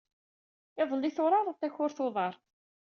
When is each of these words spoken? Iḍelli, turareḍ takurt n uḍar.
Iḍelli, 0.81 1.11
turareḍ 1.15 1.57
takurt 1.57 1.97
n 2.01 2.03
uḍar. 2.05 2.35